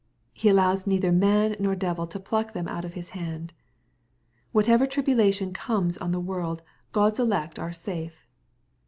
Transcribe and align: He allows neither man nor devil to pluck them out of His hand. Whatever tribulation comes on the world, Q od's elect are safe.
He 0.33 0.49
allows 0.49 0.87
neither 0.87 1.11
man 1.11 1.55
nor 1.59 1.75
devil 1.75 2.07
to 2.07 2.19
pluck 2.19 2.53
them 2.53 2.67
out 2.67 2.83
of 2.83 2.95
His 2.95 3.09
hand. 3.09 3.53
Whatever 4.51 4.87
tribulation 4.87 5.53
comes 5.53 5.95
on 5.95 6.11
the 6.11 6.19
world, 6.19 6.63
Q 6.91 7.03
od's 7.03 7.19
elect 7.19 7.59
are 7.59 7.71
safe. 7.71 8.25